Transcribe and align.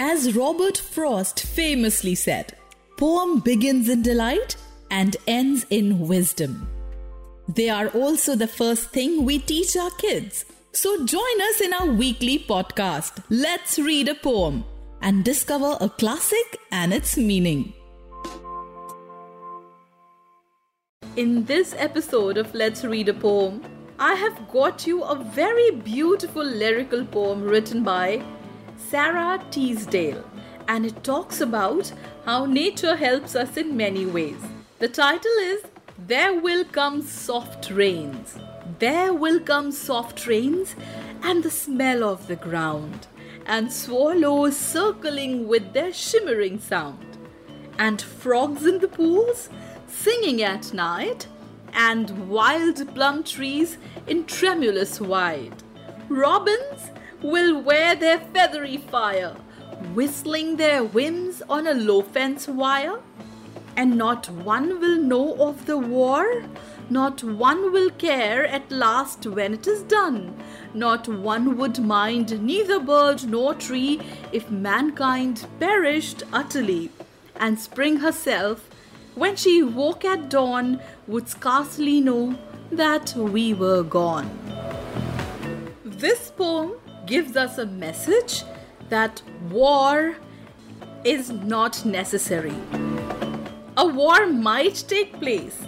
As 0.00 0.36
Robert 0.36 0.78
Frost 0.78 1.40
famously 1.40 2.14
said, 2.14 2.52
poem 2.96 3.40
begins 3.40 3.88
in 3.88 4.02
delight 4.02 4.54
and 4.92 5.16
ends 5.26 5.66
in 5.70 5.98
wisdom. 5.98 6.68
They 7.48 7.68
are 7.68 7.88
also 7.88 8.36
the 8.36 8.46
first 8.46 8.90
thing 8.90 9.24
we 9.24 9.40
teach 9.40 9.76
our 9.76 9.90
kids. 9.90 10.44
So 10.70 11.04
join 11.04 11.40
us 11.50 11.60
in 11.60 11.72
our 11.72 11.86
weekly 11.86 12.38
podcast, 12.38 13.24
Let's 13.28 13.76
Read 13.76 14.06
a 14.06 14.14
Poem, 14.14 14.64
and 15.02 15.24
discover 15.24 15.76
a 15.80 15.88
classic 15.88 16.60
and 16.70 16.94
its 16.94 17.16
meaning. 17.16 17.72
In 21.16 21.44
this 21.44 21.74
episode 21.76 22.38
of 22.38 22.54
Let's 22.54 22.84
Read 22.84 23.08
a 23.08 23.14
Poem, 23.14 23.64
I 23.98 24.14
have 24.14 24.48
got 24.48 24.86
you 24.86 25.02
a 25.02 25.16
very 25.16 25.72
beautiful 25.72 26.44
lyrical 26.44 27.04
poem 27.04 27.42
written 27.42 27.82
by 27.82 28.22
Sara 28.78 29.44
Teasdale, 29.50 30.24
and 30.66 30.86
it 30.86 31.04
talks 31.04 31.40
about 31.40 31.92
how 32.24 32.46
nature 32.46 32.96
helps 32.96 33.34
us 33.34 33.56
in 33.56 33.76
many 33.76 34.06
ways. 34.06 34.40
The 34.78 34.88
title 34.88 35.38
is 35.40 35.64
There 35.98 36.40
Will 36.40 36.64
Come 36.64 37.02
Soft 37.02 37.70
Rains. 37.70 38.38
There 38.78 39.12
will 39.12 39.40
come 39.40 39.72
soft 39.72 40.26
rains 40.26 40.76
and 41.22 41.42
the 41.42 41.50
smell 41.50 42.04
of 42.04 42.28
the 42.28 42.36
ground, 42.36 43.08
and 43.44 43.72
swallows 43.72 44.56
circling 44.56 45.48
with 45.48 45.72
their 45.72 45.92
shimmering 45.92 46.60
sound 46.60 47.18
and 47.78 48.00
frogs 48.00 48.64
in 48.64 48.78
the 48.78 48.88
pools 48.88 49.48
singing 49.86 50.42
at 50.42 50.72
night, 50.72 51.26
and 51.72 52.28
wild 52.28 52.94
plum 52.94 53.22
trees 53.22 53.78
in 54.06 54.24
tremulous 54.24 55.00
white. 55.00 55.62
Robins 56.08 56.90
will 57.22 57.60
wear 57.60 57.94
their 57.94 58.18
feathery 58.18 58.76
fire, 58.76 59.34
whistling 59.94 60.56
their 60.56 60.84
whims 60.84 61.42
on 61.48 61.66
a 61.66 61.74
low 61.74 62.02
fence 62.02 62.48
wire. 62.48 63.00
And 63.76 63.96
not 63.96 64.28
one 64.28 64.80
will 64.80 64.96
know 64.96 65.34
of 65.36 65.66
the 65.66 65.78
war, 65.78 66.42
not 66.90 67.22
one 67.22 67.70
will 67.70 67.90
care 67.90 68.46
at 68.46 68.72
last 68.72 69.26
when 69.26 69.52
it 69.52 69.66
is 69.66 69.82
done. 69.82 70.34
Not 70.72 71.06
one 71.06 71.58
would 71.58 71.78
mind 71.78 72.42
neither 72.42 72.80
bird 72.80 73.24
nor 73.24 73.54
tree 73.54 74.00
if 74.32 74.50
mankind 74.50 75.46
perished 75.60 76.22
utterly. 76.32 76.90
And 77.36 77.60
spring 77.60 77.98
herself, 77.98 78.68
when 79.14 79.36
she 79.36 79.62
woke 79.62 80.04
at 80.04 80.30
dawn, 80.30 80.80
would 81.06 81.28
scarcely 81.28 82.00
know 82.00 82.38
that 82.72 83.14
we 83.14 83.52
were 83.52 83.82
gone. 83.82 84.30
This 85.84 86.30
poem 86.30 86.72
gives 87.08 87.36
us 87.36 87.56
a 87.56 87.66
message 87.66 88.44
that 88.90 89.22
war 89.50 90.14
is 91.04 91.30
not 91.30 91.84
necessary. 91.84 92.54
A 93.78 93.86
war 93.86 94.26
might 94.26 94.84
take 94.86 95.18
place, 95.18 95.58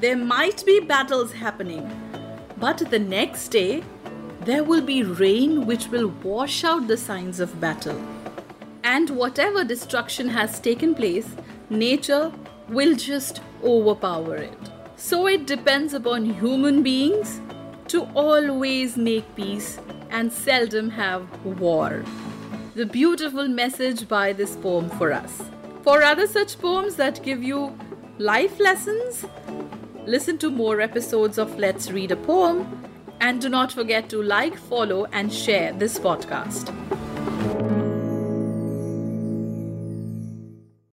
there 0.00 0.16
might 0.16 0.64
be 0.64 0.80
battles 0.80 1.32
happening, 1.32 1.88
but 2.56 2.78
the 2.90 2.98
next 2.98 3.48
day 3.48 3.84
there 4.46 4.64
will 4.64 4.80
be 4.80 5.02
rain 5.02 5.66
which 5.66 5.88
will 5.88 6.08
wash 6.24 6.64
out 6.64 6.88
the 6.88 6.96
signs 6.96 7.38
of 7.38 7.60
battle. 7.60 8.00
And 8.82 9.10
whatever 9.10 9.64
destruction 9.64 10.28
has 10.28 10.58
taken 10.58 10.94
place, 10.94 11.28
nature 11.70 12.32
will 12.68 12.96
just 12.96 13.40
overpower 13.62 14.36
it. 14.36 14.58
So 14.96 15.26
it 15.26 15.46
depends 15.46 15.94
upon 15.94 16.24
human 16.24 16.82
beings 16.82 17.40
to 17.88 18.04
always 18.14 18.96
make 18.96 19.36
peace 19.36 19.78
and 20.12 20.32
seldom 20.32 20.90
have 20.90 21.26
war. 21.44 22.04
The 22.74 22.86
beautiful 22.86 23.48
message 23.48 24.06
by 24.08 24.32
this 24.32 24.54
poem 24.56 24.88
for 24.90 25.12
us. 25.12 25.42
For 25.82 26.02
other 26.02 26.28
such 26.28 26.58
poems 26.58 26.94
that 26.96 27.22
give 27.24 27.42
you 27.42 27.76
life 28.18 28.60
lessons, 28.60 29.24
listen 30.06 30.38
to 30.38 30.50
more 30.50 30.80
episodes 30.80 31.38
of 31.38 31.58
Let's 31.58 31.90
Read 31.90 32.12
a 32.12 32.16
Poem 32.16 32.88
and 33.20 33.40
do 33.40 33.48
not 33.48 33.72
forget 33.72 34.08
to 34.10 34.22
like, 34.22 34.56
follow, 34.56 35.06
and 35.12 35.32
share 35.32 35.72
this 35.72 35.98
podcast. 35.98 36.70